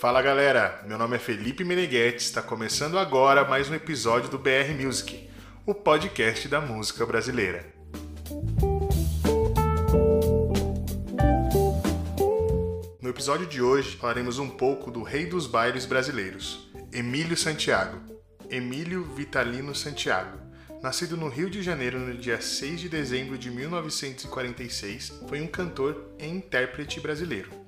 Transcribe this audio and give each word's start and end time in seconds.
Fala 0.00 0.22
galera, 0.22 0.82
meu 0.86 0.96
nome 0.96 1.16
é 1.16 1.18
Felipe 1.18 1.62
Meneghetti, 1.62 2.24
está 2.24 2.40
começando 2.40 2.98
agora 2.98 3.44
mais 3.44 3.68
um 3.68 3.74
episódio 3.74 4.30
do 4.30 4.38
BR 4.38 4.72
Music, 4.82 5.28
o 5.66 5.74
podcast 5.74 6.48
da 6.48 6.58
música 6.58 7.04
brasileira. 7.04 7.66
No 13.02 13.10
episódio 13.10 13.46
de 13.46 13.60
hoje 13.60 13.94
falaremos 13.98 14.38
um 14.38 14.48
pouco 14.48 14.90
do 14.90 15.02
rei 15.02 15.26
dos 15.26 15.46
bailes 15.46 15.84
brasileiros, 15.84 16.70
Emílio 16.90 17.36
Santiago. 17.36 18.00
Emílio 18.48 19.04
Vitalino 19.04 19.74
Santiago. 19.74 20.38
Nascido 20.82 21.14
no 21.14 21.28
Rio 21.28 21.50
de 21.50 21.62
Janeiro 21.62 21.98
no 21.98 22.14
dia 22.14 22.40
6 22.40 22.80
de 22.80 22.88
dezembro 22.88 23.36
de 23.36 23.50
1946, 23.50 25.20
foi 25.28 25.42
um 25.42 25.46
cantor 25.46 26.14
e 26.18 26.26
intérprete 26.26 26.98
brasileiro. 27.00 27.59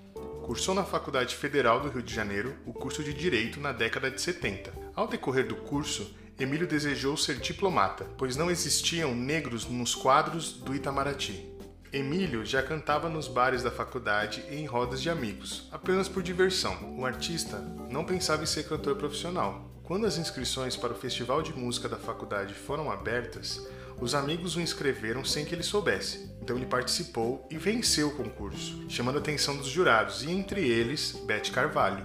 Cursou 0.43 0.75
na 0.75 0.83
Faculdade 0.83 1.37
Federal 1.37 1.79
do 1.79 1.89
Rio 1.89 2.03
de 2.03 2.13
Janeiro 2.13 2.57
o 2.67 2.73
curso 2.73 3.03
de 3.05 3.15
Direito 3.15 3.61
na 3.61 3.71
década 3.71 4.11
de 4.11 4.21
70. 4.21 4.73
Ao 4.93 5.07
decorrer 5.07 5.47
do 5.47 5.55
curso, 5.55 6.15
Emílio 6.39 6.67
desejou 6.67 7.17
ser 7.17 7.37
diplomata, 7.37 8.05
pois 8.19 8.37
não 8.37 8.51
existiam 8.51 9.15
negros 9.15 9.67
nos 9.67 9.95
quadros 9.95 10.53
do 10.53 10.75
Itamaraty. 10.75 11.49
Emílio 11.93 12.45
já 12.45 12.61
cantava 12.61 13.09
nos 13.09 13.29
bares 13.29 13.63
da 13.63 13.71
faculdade 13.71 14.45
e 14.51 14.57
em 14.57 14.67
rodas 14.67 15.01
de 15.01 15.09
amigos, 15.09 15.69
apenas 15.71 16.09
por 16.09 16.25
diversão. 16.25 16.99
O 16.99 17.07
artista 17.07 17.59
não 17.89 18.05
pensava 18.05 18.43
em 18.43 18.47
ser 18.47 18.65
cantor 18.65 18.97
profissional. 18.97 19.71
Quando 19.85 20.07
as 20.07 20.19
inscrições 20.19 20.77
para 20.77 20.93
o 20.93 20.97
Festival 20.97 21.43
de 21.43 21.53
Música 21.53 21.89
da 21.89 21.97
faculdade 21.97 22.53
foram 22.53 22.91
abertas, 22.91 23.65
os 24.01 24.15
amigos 24.15 24.57
o 24.57 24.61
inscreveram 24.61 25.25
sem 25.25 25.45
que 25.45 25.55
ele 25.55 25.63
soubesse, 25.63 26.31
então 26.41 26.57
ele 26.57 26.67
participou 26.67 27.47
e 27.51 27.57
venceu 27.57 28.09
o 28.09 28.17
concurso, 28.17 28.85
chamando 28.89 29.17
a 29.17 29.21
atenção 29.21 29.57
dos 29.57 29.69
jurados, 29.69 30.23
e 30.23 30.31
entre 30.31 30.61
eles, 30.67 31.13
Beth 31.27 31.51
Carvalho. 31.53 32.05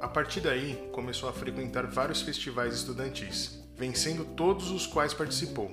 A 0.00 0.08
partir 0.08 0.40
daí, 0.40 0.88
começou 0.92 1.28
a 1.28 1.32
frequentar 1.32 1.86
vários 1.86 2.22
festivais 2.22 2.74
estudantis, 2.74 3.62
vencendo 3.76 4.24
todos 4.24 4.70
os 4.70 4.86
quais 4.86 5.12
participou. 5.12 5.70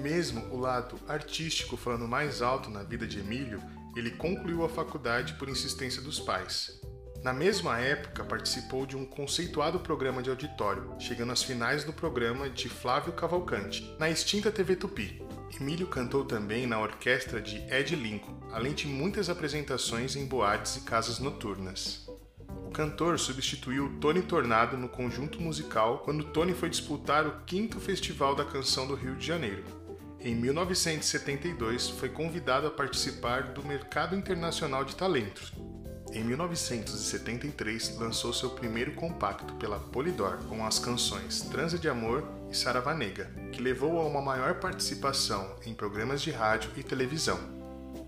Mesmo 0.00 0.46
o 0.52 0.58
lado 0.58 0.98
artístico 1.08 1.76
falando 1.76 2.06
mais 2.06 2.42
alto 2.42 2.70
na 2.70 2.82
vida 2.82 3.06
de 3.06 3.18
Emílio, 3.18 3.60
ele 3.96 4.12
concluiu 4.12 4.64
a 4.64 4.68
faculdade 4.68 5.34
por 5.34 5.48
insistência 5.48 6.00
dos 6.00 6.18
pais. 6.18 6.79
Na 7.22 7.34
mesma 7.34 7.78
época, 7.78 8.24
participou 8.24 8.86
de 8.86 8.96
um 8.96 9.04
conceituado 9.04 9.78
programa 9.80 10.22
de 10.22 10.30
auditório, 10.30 10.94
chegando 10.98 11.32
às 11.32 11.42
finais 11.42 11.84
do 11.84 11.92
programa 11.92 12.48
de 12.48 12.66
Flávio 12.70 13.12
Cavalcante, 13.12 13.94
na 13.98 14.08
extinta 14.08 14.50
TV 14.50 14.74
Tupi. 14.74 15.22
Emílio 15.60 15.86
cantou 15.86 16.24
também 16.24 16.66
na 16.66 16.80
orquestra 16.80 17.38
de 17.38 17.58
Ed 17.70 17.94
Lincoln, 17.94 18.40
além 18.50 18.72
de 18.72 18.86
muitas 18.86 19.28
apresentações 19.28 20.16
em 20.16 20.24
boates 20.24 20.76
e 20.76 20.80
casas 20.80 21.18
noturnas. 21.18 22.08
O 22.64 22.70
cantor 22.70 23.18
substituiu 23.18 23.98
Tony 24.00 24.22
Tornado 24.22 24.78
no 24.78 24.88
conjunto 24.88 25.42
musical 25.42 25.98
quando 25.98 26.24
Tony 26.24 26.54
foi 26.54 26.70
disputar 26.70 27.26
o 27.26 27.42
quinto 27.44 27.78
Festival 27.78 28.34
da 28.34 28.46
Canção 28.46 28.86
do 28.86 28.94
Rio 28.94 29.16
de 29.16 29.26
Janeiro. 29.26 29.64
Em 30.20 30.34
1972, 30.34 31.90
foi 31.90 32.08
convidado 32.08 32.66
a 32.66 32.70
participar 32.70 33.52
do 33.52 33.62
Mercado 33.62 34.16
Internacional 34.16 34.84
de 34.84 34.94
Talentos, 34.96 35.52
em 36.12 36.24
1973, 36.24 37.96
lançou 37.96 38.32
seu 38.32 38.50
primeiro 38.50 38.92
compacto 38.94 39.54
pela 39.54 39.78
Polydor 39.78 40.38
com 40.48 40.66
as 40.66 40.78
canções 40.78 41.42
Transa 41.42 41.78
de 41.78 41.88
Amor 41.88 42.26
e 42.50 42.56
Saravanega, 42.56 43.30
que 43.52 43.62
levou 43.62 44.00
a 44.00 44.06
uma 44.06 44.20
maior 44.20 44.54
participação 44.56 45.54
em 45.64 45.72
programas 45.72 46.20
de 46.20 46.32
rádio 46.32 46.72
e 46.76 46.82
televisão. 46.82 47.38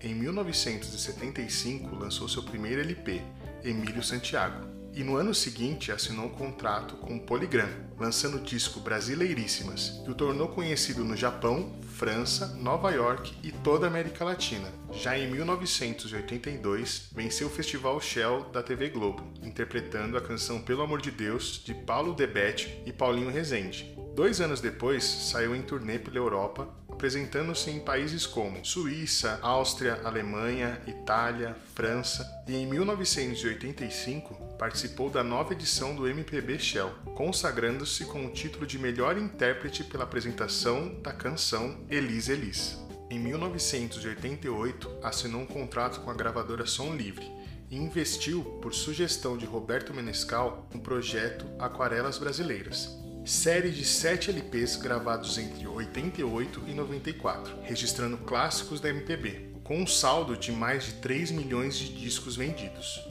Em 0.01 0.13
1975, 0.13 1.95
lançou 1.95 2.27
seu 2.27 2.43
primeiro 2.43 2.81
LP, 2.81 3.21
Emílio 3.63 4.03
Santiago, 4.03 4.67
e 4.93 5.03
no 5.03 5.15
ano 5.15 5.33
seguinte 5.33 5.91
assinou 5.91 6.25
um 6.25 6.29
contrato 6.29 6.95
com 6.97 7.17
Polygram, 7.17 7.69
lançando 7.99 8.37
o 8.37 8.41
disco 8.41 8.79
Brasileiríssimas, 8.79 10.01
que 10.03 10.11
o 10.11 10.15
tornou 10.15 10.49
conhecido 10.49 11.03
no 11.03 11.17
Japão, 11.17 11.73
França, 11.81 12.47
Nova 12.55 12.91
York 12.91 13.33
e 13.43 13.51
toda 13.51 13.85
a 13.85 13.89
América 13.89 14.25
Latina. 14.25 14.67
Já 14.91 15.17
em 15.17 15.29
1982, 15.31 17.09
venceu 17.13 17.47
o 17.47 17.51
Festival 17.51 17.99
Shell 17.99 18.49
da 18.51 18.61
TV 18.61 18.89
Globo, 18.89 19.23
interpretando 19.41 20.17
a 20.17 20.21
canção 20.21 20.61
Pelo 20.61 20.81
Amor 20.81 21.01
de 21.01 21.11
Deus 21.11 21.61
de 21.63 21.73
Paulo 21.73 22.13
Debete 22.13 22.81
e 22.85 22.91
Paulinho 22.91 23.31
Rezende. 23.31 23.95
Dois 24.15 24.39
anos 24.41 24.61
depois, 24.61 25.03
saiu 25.03 25.55
em 25.55 25.61
turnê 25.63 25.97
pela 25.97 26.17
Europa, 26.17 26.67
apresentando-se 26.87 27.71
em 27.71 27.79
países 27.79 28.27
como 28.27 28.63
Suíça, 28.63 29.39
Áustria, 29.41 29.99
Alemanha, 30.03 30.79
Itália, 30.85 31.55
França, 31.73 32.23
e 32.47 32.53
em 32.55 32.67
1985 32.67 34.52
participou 34.63 35.09
da 35.09 35.21
nova 35.21 35.51
edição 35.51 35.93
do 35.93 36.07
MPB 36.07 36.57
Shell, 36.57 36.89
consagrando-se 37.15 38.05
com 38.05 38.25
o 38.25 38.29
título 38.29 38.65
de 38.65 38.79
melhor 38.79 39.17
intérprete 39.17 39.83
pela 39.83 40.05
apresentação 40.05 41.01
da 41.01 41.11
canção 41.11 41.85
Elis 41.89 42.29
Elis. 42.29 42.79
Em 43.09 43.19
1988, 43.19 44.99
assinou 45.03 45.41
um 45.41 45.45
contrato 45.45 45.99
com 45.99 46.09
a 46.09 46.13
gravadora 46.13 46.65
Som 46.65 46.95
Livre 46.95 47.29
e 47.69 47.75
investiu, 47.75 48.41
por 48.61 48.73
sugestão 48.73 49.37
de 49.37 49.45
Roberto 49.45 49.93
Menescal, 49.93 50.65
no 50.73 50.79
projeto 50.79 51.45
Aquarelas 51.59 52.17
Brasileiras, 52.17 52.87
série 53.25 53.69
de 53.69 53.83
sete 53.83 54.29
LPs 54.29 54.77
gravados 54.77 55.37
entre 55.37 55.67
88 55.67 56.61
e 56.67 56.73
94, 56.73 57.53
registrando 57.63 58.15
clássicos 58.19 58.79
da 58.79 58.87
MPB, 58.87 59.55
com 59.61 59.81
um 59.81 59.85
saldo 59.85 60.37
de 60.37 60.53
mais 60.53 60.85
de 60.85 60.93
3 61.01 61.31
milhões 61.31 61.75
de 61.75 61.93
discos 61.93 62.37
vendidos. 62.37 63.01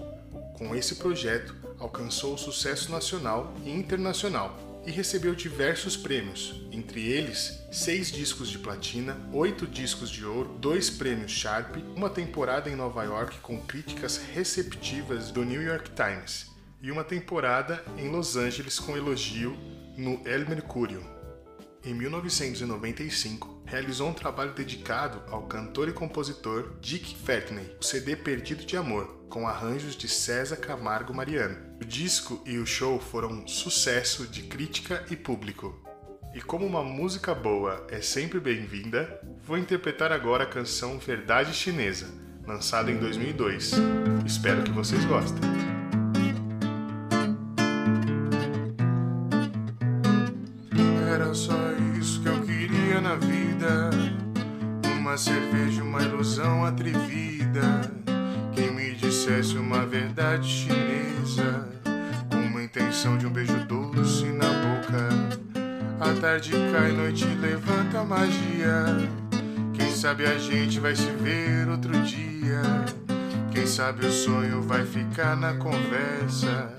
Com 0.62 0.76
esse 0.76 0.94
projeto, 0.94 1.56
alcançou 1.76 2.38
sucesso 2.38 2.92
nacional 2.92 3.52
e 3.64 3.70
internacional 3.70 4.56
e 4.86 4.92
recebeu 4.92 5.34
diversos 5.34 5.96
prêmios, 5.96 6.54
entre 6.70 7.04
eles 7.04 7.60
seis 7.72 8.12
discos 8.12 8.48
de 8.48 8.60
platina, 8.60 9.18
oito 9.32 9.66
discos 9.66 10.08
de 10.08 10.24
ouro, 10.24 10.56
dois 10.60 10.88
prêmios 10.88 11.32
Sharp, 11.32 11.76
uma 11.96 12.08
temporada 12.08 12.70
em 12.70 12.76
Nova 12.76 13.02
York 13.02 13.40
com 13.40 13.58
críticas 13.58 14.16
receptivas 14.16 15.32
do 15.32 15.44
New 15.44 15.60
York 15.60 15.90
Times 15.90 16.46
e 16.80 16.92
uma 16.92 17.02
temporada 17.02 17.84
em 17.98 18.08
Los 18.08 18.36
Angeles 18.36 18.78
com 18.78 18.96
elogio 18.96 19.56
no 19.96 20.22
El 20.24 20.48
Mercurio. 20.48 21.04
Em 21.84 21.92
1995, 21.92 23.62
realizou 23.66 24.08
um 24.08 24.14
trabalho 24.14 24.54
dedicado 24.54 25.20
ao 25.28 25.42
cantor 25.48 25.88
e 25.88 25.92
compositor 25.92 26.74
Dick 26.80 27.16
Fertney, 27.16 27.76
o 27.80 27.84
CD 27.84 28.14
Perdido 28.14 28.64
de 28.64 28.76
Amor, 28.76 29.21
com 29.32 29.48
arranjos 29.48 29.96
de 29.96 30.08
César 30.08 30.56
Camargo 30.56 31.14
Mariano. 31.14 31.56
O 31.80 31.86
disco 31.86 32.42
e 32.44 32.58
o 32.58 32.66
show 32.66 33.00
foram 33.00 33.30
um 33.30 33.48
sucesso 33.48 34.26
de 34.26 34.42
crítica 34.42 35.06
e 35.10 35.16
público. 35.16 35.82
E 36.34 36.42
como 36.42 36.66
uma 36.66 36.82
música 36.82 37.34
boa 37.34 37.86
é 37.90 38.02
sempre 38.02 38.38
bem-vinda, 38.38 39.22
vou 39.42 39.56
interpretar 39.56 40.12
agora 40.12 40.44
a 40.44 40.46
canção 40.46 40.98
Verdade 40.98 41.54
Chinesa, 41.54 42.08
lançada 42.46 42.90
em 42.90 42.98
2002. 42.98 43.72
Espero 44.26 44.64
que 44.64 44.70
vocês 44.70 45.02
gostem. 45.06 45.40
Era 51.10 51.32
só 51.32 51.56
isso 51.98 52.20
que 52.20 52.28
eu 52.28 52.38
queria 52.42 53.00
na 53.00 53.14
vida. 53.14 53.88
Uma 54.98 55.16
cerveja, 55.16 55.82
uma 55.82 56.02
ilusão 56.02 56.66
atrevida. 56.66 58.01
Dissesse 59.22 59.56
uma 59.56 59.86
verdade 59.86 60.48
chinesa. 60.48 61.68
Com 62.28 62.38
uma 62.38 62.60
intenção 62.60 63.16
de 63.16 63.24
um 63.24 63.30
beijo 63.30 63.56
doce 63.68 64.24
na 64.24 64.48
boca. 64.48 65.08
A 66.00 66.20
tarde 66.20 66.50
cai, 66.72 66.90
noite 66.90 67.24
levanta 67.40 68.00
a 68.00 68.04
magia. 68.04 68.84
Quem 69.74 69.92
sabe 69.92 70.26
a 70.26 70.36
gente 70.38 70.80
vai 70.80 70.96
se 70.96 71.08
ver 71.22 71.68
outro 71.68 71.92
dia. 72.02 72.62
Quem 73.52 73.64
sabe 73.64 74.04
o 74.06 74.10
sonho 74.10 74.60
vai 74.60 74.84
ficar 74.84 75.36
na 75.36 75.54
conversa. 75.54 76.74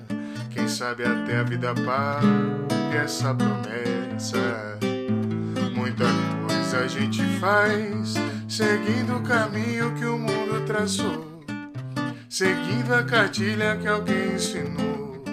Quem 0.49 0.67
sabe 0.67 1.05
até 1.05 1.37
a 1.37 1.43
vida 1.43 1.73
pague 1.73 2.97
essa 3.01 3.33
promessa. 3.33 4.77
Muita 5.73 6.03
coisa 6.45 6.79
a 6.79 6.87
gente 6.89 7.23
faz, 7.39 8.15
seguindo 8.49 9.15
o 9.15 9.21
caminho 9.21 9.95
que 9.95 10.03
o 10.03 10.17
mundo 10.17 10.65
traçou, 10.65 11.32
seguindo 12.33 12.91
a 12.95 13.03
cartilha 13.03 13.77
que 13.77 13.87
alguém 13.87 14.33
ensinou, 14.33 15.23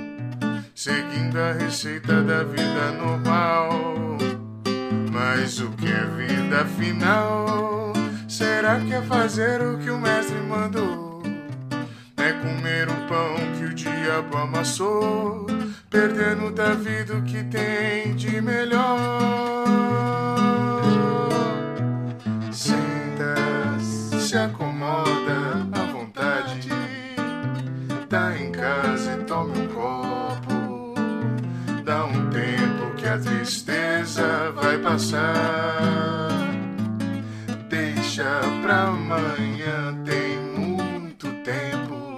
seguindo 0.74 1.38
a 1.38 1.52
receita 1.52 2.22
da 2.22 2.44
vida 2.44 2.92
normal. 2.92 4.18
Mas 5.10 5.60
o 5.60 5.70
que 5.70 5.86
é 5.86 6.04
vida 6.04 6.66
final? 6.66 7.94
Será 8.28 8.78
que 8.80 8.92
é 8.92 9.00
fazer 9.00 9.62
o 9.62 9.78
que 9.78 9.88
o 9.88 9.98
mestre 9.98 10.36
mandou? 10.42 11.22
É 12.18 12.32
comer 12.32 12.86
o 12.90 13.08
pão 13.08 13.34
que 13.56 13.64
o 13.64 13.74
diabo 13.74 14.36
amassou, 14.36 15.46
perdendo 15.88 16.50
da 16.50 16.74
vida 16.74 17.16
o 17.16 17.22
que 17.22 17.42
tem 17.44 18.14
de 18.14 18.42
melhor. 18.42 19.19
A 33.10 33.18
tristeza 33.18 34.52
vai 34.52 34.78
passar. 34.78 36.28
Deixa 37.68 38.40
pra 38.62 38.84
amanhã, 38.84 39.96
tem 40.04 40.38
muito 40.38 41.26
tempo. 41.42 42.14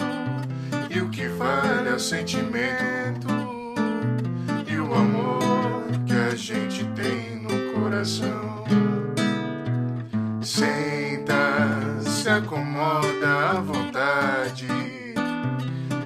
E 0.91 1.01
o 1.01 1.09
que 1.09 1.29
vale 1.29 1.89
é 1.89 1.95
o 1.95 1.99
sentimento 1.99 3.29
e 4.67 4.77
o 4.77 4.95
amor 4.95 5.83
que 6.07 6.13
a 6.13 6.37
gente 6.37 6.85
tem 6.95 7.37
no 7.41 7.73
coração. 7.73 8.65
Senta, 10.43 12.01
se 12.03 12.29
acomoda 12.29 13.51
à 13.51 13.61
vontade. 13.61 14.67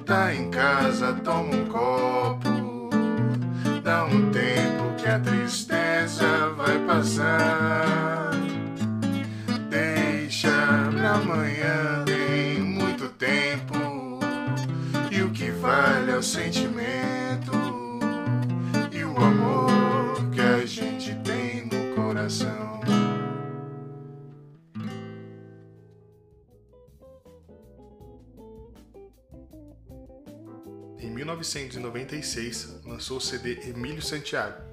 Tá 0.05 0.33
em 0.33 0.49
casa, 0.49 1.11
toma 1.25 1.53
um 1.53 1.65
copo. 1.65 2.46
A 5.17 5.19
tristeza 5.19 6.49
vai 6.55 6.77
passar. 6.85 8.31
Deixa 9.67 10.49
pra 10.91 11.13
amanhã, 11.13 12.05
tem 12.05 12.59
muito 12.61 13.09
tempo. 13.09 14.19
E 15.11 15.23
o 15.23 15.31
que 15.31 15.49
vale 15.49 16.11
é 16.11 16.17
o 16.17 16.21
sentimento 16.21 17.51
e 18.91 19.03
o 19.03 19.17
amor 19.17 20.29
que 20.31 20.39
a 20.39 20.63
gente 20.67 21.15
tem 21.23 21.65
no 21.65 21.95
coração. 21.95 22.79
Em 30.99 31.09
1996, 31.09 32.81
lançou 32.85 33.17
o 33.17 33.21
CD 33.21 33.67
Emílio 33.67 34.01
Santiago, 34.01 34.66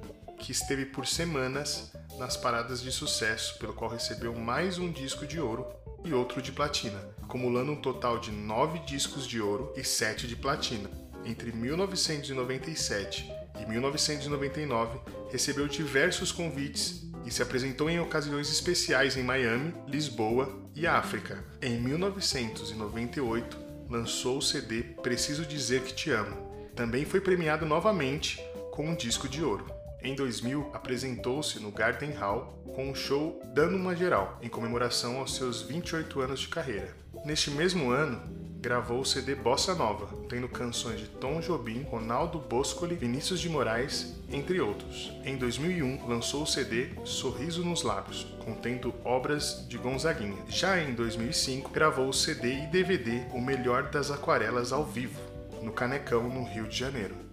que 0.45 0.53
esteve 0.53 0.85
por 0.85 1.07
semanas 1.07 1.91
nas 2.19 2.37
paradas 2.37 2.83
de 2.83 2.93
sucesso, 2.93 3.59
pelo 3.59 3.73
qual 3.73 3.91
recebeu 3.91 4.35
mais 4.35 4.79
um 4.79 4.93
disco 4.93 5.27
de 5.27 5.41
ouro 5.41 5.67
e 6.05 6.13
outro 6.13 6.43
de 6.43 6.53
platina, 6.53 7.01
acumulando 7.23 7.73
um 7.73 7.81
total 7.81 8.19
de 8.19 8.31
nove 8.31 8.79
discos 8.81 9.27
de 9.27 9.41
ouro 9.41 9.73
e 9.75 9.83
sete 9.83 10.29
de 10.29 10.37
platina. 10.37 10.91
Entre 11.25 11.51
1997 11.51 13.27
e 13.59 13.67
1999, 13.67 14.99
recebeu 15.33 15.67
diversos 15.67 16.31
convites 16.31 17.11
e 17.25 17.31
se 17.31 17.43
apresentou 17.43 17.89
em 17.89 17.99
ocasiões 17.99 18.51
especiais 18.51 19.17
em 19.17 19.23
Miami, 19.23 19.75
Lisboa 19.89 20.63
e 20.75 20.87
África. 20.87 21.43
Em 21.63 21.81
1998, 21.81 23.59
lançou 23.89 24.37
o 24.37 24.43
CD 24.43 24.83
Preciso 25.03 25.47
Dizer 25.47 25.81
Que 25.81 25.95
Te 25.95 26.11
Amo. 26.11 26.69
Também 26.77 27.07
foi 27.07 27.23
premiado 27.23 27.65
novamente 27.65 28.45
com 28.71 28.87
um 28.89 28.95
disco 28.95 29.27
de 29.27 29.43
ouro. 29.43 29.84
Em 30.05 30.15
2000, 30.15 30.71
apresentou-se 30.75 31.59
no 31.59 31.71
Garden 31.71 32.11
Hall 32.11 32.63
com 32.75 32.91
um 32.91 32.95
show 32.95 33.41
Dando 33.55 33.77
uma 33.77 33.97
Geral, 33.97 34.39
em 34.43 34.51
comemoração 34.51 35.17
aos 35.17 35.35
seus 35.35 35.63
28 35.63 36.21
anos 36.21 36.41
de 36.41 36.49
carreira. 36.49 36.95
Neste 37.25 37.51
mesmo 37.51 37.91
ano, 37.91 38.21
gravou 38.61 39.01
o 39.01 39.05
CD 39.07 39.35
Bossa 39.35 39.75
Nova, 39.75 40.15
tendo 40.29 40.47
canções 40.47 41.01
de 41.01 41.07
Tom 41.07 41.41
Jobim, 41.41 41.85
Ronaldo 41.85 42.39
Boscoli, 42.39 42.95
Vinícius 42.95 43.41
de 43.41 43.49
Moraes, 43.49 44.15
entre 44.31 44.61
outros. 44.61 45.11
Em 45.25 45.39
2001, 45.39 46.07
lançou 46.07 46.43
o 46.43 46.47
CD 46.47 46.91
Sorriso 47.07 47.65
nos 47.65 47.83
Lábios, 47.83 48.27
contendo 48.45 48.95
obras 49.07 49.67
de 49.71 49.79
Gonzaguinha. 49.79 50.45
Já 50.49 50.79
em 50.83 50.93
2005, 50.93 51.71
gravou 51.71 52.11
o 52.11 52.13
CD 52.13 52.65
e 52.65 52.67
DVD 52.67 53.23
O 53.33 53.41
Melhor 53.41 53.85
das 53.85 54.11
Aquarelas 54.11 54.71
ao 54.71 54.85
vivo, 54.85 55.19
no 55.63 55.73
Canecão, 55.73 56.29
no 56.29 56.45
Rio 56.45 56.69
de 56.69 56.77
Janeiro. 56.77 57.24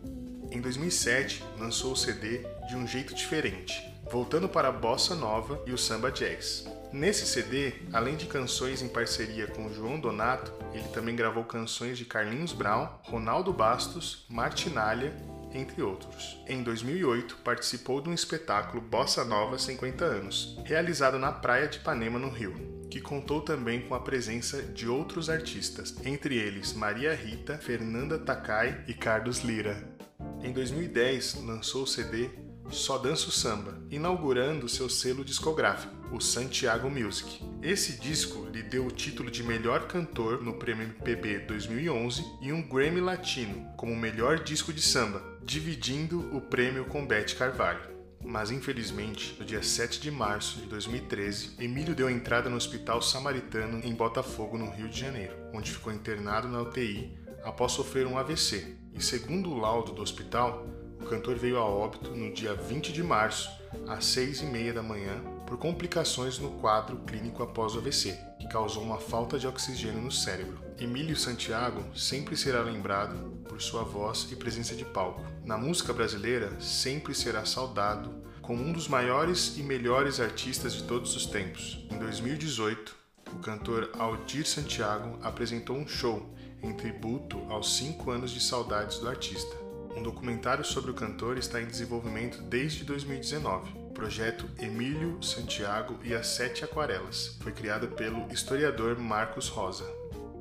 Em 0.52 0.60
2007, 0.60 1.42
lançou 1.58 1.94
o 1.94 1.96
CD 1.96 2.40
De 2.68 2.76
um 2.76 2.86
Jeito 2.86 3.16
Diferente, 3.16 3.82
voltando 4.12 4.50
para 4.50 4.68
a 4.68 4.72
bossa 4.72 5.16
nova 5.16 5.64
e 5.66 5.72
o 5.72 5.78
samba 5.78 6.12
jazz. 6.12 6.68
Nesse 6.92 7.26
CD, 7.26 7.74
além 7.94 8.18
de 8.18 8.26
canções 8.26 8.82
em 8.82 8.90
parceria 8.90 9.48
com 9.48 9.74
João 9.74 9.98
Donato, 9.98 10.52
ele 10.74 10.90
também 10.90 11.16
gravou 11.16 11.46
canções 11.46 11.98
de 11.98 12.04
Carlinhos 12.04 12.52
Brown, 12.52 12.90
Ronaldo 13.04 13.54
Bastos, 13.54 14.26
Martinalha, 14.30 15.14
entre 15.54 15.82
outros. 15.82 16.38
Em 16.46 16.62
2008, 16.62 17.38
participou 17.46 18.02
de 18.02 18.10
um 18.10 18.14
espetáculo 18.14 18.82
Bossa 18.82 19.24
Nova 19.24 19.58
50 19.58 20.04
anos, 20.04 20.60
realizado 20.66 21.18
na 21.18 21.32
praia 21.32 21.70
de 21.70 21.78
Ipanema, 21.78 22.20
no 22.20 22.30
Rio, 22.30 22.88
que 22.90 23.00
contou 23.00 23.40
também 23.40 23.88
com 23.88 23.96
a 23.96 24.02
presença 24.02 24.62
de 24.62 24.86
outros 24.86 25.30
artistas, 25.30 25.96
entre 26.06 26.36
eles 26.36 26.74
Maria 26.74 27.16
Rita, 27.16 27.58
Fernanda 27.58 28.20
Takai 28.20 28.84
e 28.86 28.94
Carlos 28.94 29.40
Lira. 29.40 29.91
Em 30.44 30.52
2010, 30.52 31.44
lançou 31.46 31.84
o 31.84 31.88
CD 31.88 32.32
Só 32.72 32.98
Danço 32.98 33.32
Samba, 33.32 33.80
inaugurando 33.92 34.68
seu 34.68 34.90
selo 34.90 35.24
discográfico, 35.24 35.94
o 36.12 36.20
Santiago 36.20 36.90
Music. 36.90 37.44
Esse 37.62 38.00
disco 38.00 38.48
lhe 38.52 38.64
deu 38.64 38.88
o 38.88 38.92
título 38.92 39.30
de 39.30 39.44
melhor 39.44 39.88
cantor 39.88 40.42
no 40.42 40.56
Prêmio 40.56 40.86
MPB 40.86 41.40
2011 41.46 42.26
e 42.42 42.52
um 42.52 42.62
Grammy 42.68 43.00
Latino 43.00 43.68
como 43.78 43.96
melhor 43.96 44.40
disco 44.40 44.74
de 44.74 44.82
samba, 44.82 45.22
dividindo 45.44 46.36
o 46.36 46.42
prêmio 46.42 46.86
com 46.86 47.06
Beth 47.06 47.36
Carvalho. 47.38 47.92
Mas 48.24 48.50
infelizmente, 48.50 49.36
no 49.40 49.46
dia 49.46 49.62
7 49.62 50.00
de 50.00 50.10
março 50.10 50.60
de 50.60 50.66
2013, 50.66 51.56
Emílio 51.60 51.94
deu 51.94 52.10
entrada 52.10 52.50
no 52.50 52.56
Hospital 52.58 53.00
Samaritano 53.02 53.80
em 53.84 53.94
Botafogo, 53.94 54.58
no 54.58 54.72
Rio 54.72 54.90
de 54.90 55.00
Janeiro, 55.00 55.36
onde 55.54 55.72
ficou 55.72 55.94
internado 55.94 56.48
na 56.48 56.62
UTI 56.62 57.16
após 57.44 57.74
sofrer 57.74 58.08
um 58.08 58.18
AVC. 58.18 58.81
E 58.94 59.02
segundo 59.02 59.50
o 59.50 59.58
laudo 59.58 59.92
do 59.92 60.02
hospital, 60.02 60.66
o 61.02 61.06
cantor 61.06 61.36
veio 61.36 61.58
a 61.58 61.66
óbito 61.66 62.12
no 62.12 62.32
dia 62.32 62.54
20 62.54 62.94
de 62.94 63.02
março, 63.02 63.50
às 63.88 64.06
6 64.06 64.42
e 64.42 64.46
meia 64.46 64.74
da 64.74 64.84
manhã, 64.84 65.20
por 65.48 65.58
complicações 65.58 66.38
no 66.38 66.52
quadro 66.60 66.98
clínico 67.00 67.42
após 67.42 67.76
o 67.76 67.80
AVC, 67.80 68.18
que 68.40 68.48
causou 68.48 68.84
uma 68.84 69.00
falta 69.00 69.40
de 69.40 69.48
oxigênio 69.48 70.02
no 70.02 70.12
cérebro. 70.12 70.60
Emílio 70.80 71.16
Santiago 71.16 71.84
sempre 71.98 72.38
será 72.38 72.62
lembrado 72.62 73.42
por 73.50 73.62
sua 73.62 73.84
voz 73.84 74.28
e 74.32 74.36
presença 74.36 74.76
de 74.76 74.86
palco. 74.86 75.22
Na 75.44 75.58
música 75.58 75.92
brasileira, 75.92 76.60
sempre 76.60 77.14
será 77.14 77.46
saudado 77.46 78.14
como 78.42 78.64
um 78.64 78.72
dos 78.72 78.88
maiores 78.88 79.58
e 79.58 79.64
melhores 79.64 80.20
artistas 80.20 80.74
de 80.74 80.84
todos 80.84 81.16
os 81.16 81.26
tempos. 81.26 81.86
Em 81.92 81.98
2018, 81.98 82.96
o 83.34 83.40
cantor 83.40 83.90
Aldir 83.98 84.46
Santiago 84.46 85.18
apresentou 85.22 85.76
um 85.76 85.88
show 85.88 86.34
em 86.64 86.74
tributo 86.74 87.42
aos 87.50 87.76
5 87.78 88.12
anos 88.12 88.32
de 88.32 88.42
saudades 88.42 89.00
do 89.00 89.08
artista. 89.08 89.56
Um 89.96 90.02
documentário 90.02 90.64
sobre 90.64 90.92
o 90.92 90.94
cantor 90.94 91.38
está 91.38 91.62
em 91.62 91.66
desenvolvimento 91.66 92.42
desde 92.44 92.84
2019. 92.84 93.72
O 93.90 93.94
projeto 93.94 94.50
Emílio 94.58 95.22
Santiago 95.22 96.00
e 96.04 96.14
as 96.14 96.28
Sete 96.28 96.64
Aquarelas 96.64 97.38
foi 97.42 97.52
criado 97.52 97.90
pelo 97.90 98.32
historiador 98.32 98.98
Marcos 98.98 99.50
Rosa. 99.50 99.86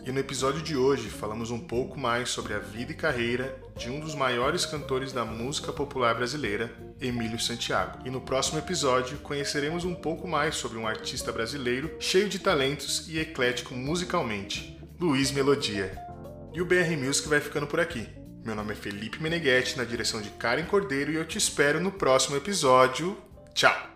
E 0.07 0.11
no 0.11 0.19
episódio 0.19 0.62
de 0.62 0.77
hoje 0.77 1.11
falamos 1.11 1.50
um 1.50 1.59
pouco 1.59 1.99
mais 1.99 2.31
sobre 2.31 2.55
a 2.55 2.59
vida 2.59 2.93
e 2.93 2.95
carreira 2.95 3.55
de 3.77 3.91
um 3.91 4.00
dos 4.00 4.15
maiores 4.15 4.65
cantores 4.65 5.12
da 5.12 5.27
música 5.27 5.73
popular 5.73 6.15
brasileira, 6.15 6.73
Emílio 7.00 7.39
Santiago. 7.39 7.99
E 8.07 8.11
no 8.11 8.21
próximo 8.21 8.59
episódio 8.59 9.19
conheceremos 9.19 9.85
um 9.85 9.95
pouco 9.95 10.27
mais 10.27 10.55
sobre 10.55 10.79
um 10.79 10.87
artista 10.87 11.31
brasileiro 11.31 11.95
cheio 12.00 12.31
de 12.31 12.39
talentos 12.39 13.09
e 13.09 13.19
eclético 13.19 13.75
musicalmente, 13.75 14.79
Luiz 14.99 15.31
Melodia. 15.33 16.10
E 16.52 16.61
o 16.61 16.64
BR 16.64 16.97
Music 16.97 17.28
vai 17.28 17.40
ficando 17.40 17.66
por 17.66 17.78
aqui. 17.78 18.09
Meu 18.45 18.54
nome 18.54 18.73
é 18.73 18.76
Felipe 18.76 19.23
Meneghetti, 19.23 19.76
na 19.76 19.85
direção 19.85 20.21
de 20.21 20.30
Karen 20.30 20.64
Cordeiro, 20.64 21.12
e 21.12 21.16
eu 21.16 21.25
te 21.25 21.38
espero 21.38 21.78
no 21.80 21.92
próximo 21.92 22.37
episódio. 22.37 23.16
Tchau! 23.54 23.89